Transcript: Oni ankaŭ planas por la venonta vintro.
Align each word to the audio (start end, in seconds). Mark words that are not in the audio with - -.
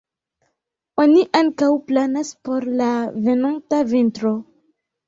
Oni 1.03 1.21
ankaŭ 1.41 1.69
planas 1.91 2.33
por 2.49 2.69
la 2.81 2.91
venonta 3.31 3.85
vintro. 3.95 4.35